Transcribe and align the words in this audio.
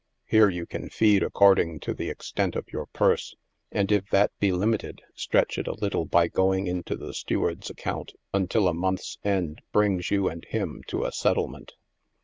Here 0.25 0.49
you 0.49 0.65
can 0.65 0.89
feed 0.89 1.21
according 1.21 1.79
to 1.81 1.93
the 1.93 2.09
extent 2.09 2.55
of 2.55 2.73
your 2.73 2.87
parse, 2.87 3.35
and 3.71 3.91
if 3.91 4.09
that 4.09 4.31
be 4.39 4.51
limited, 4.51 5.03
stretch 5.13 5.59
it 5.59 5.67
a 5.67 5.75
little 5.75 6.05
by 6.05 6.27
going 6.27 6.65
into 6.65 6.95
the 6.95 7.13
steward's 7.13 7.69
account 7.69 8.13
until 8.33 8.67
a 8.67 8.73
month's 8.73 9.19
end 9.23 9.61
brings 9.71 10.09
you 10.09 10.27
and 10.27 10.43
him 10.45 10.81
to 10.87 11.05
a 11.05 11.11
settlement. 11.11 11.73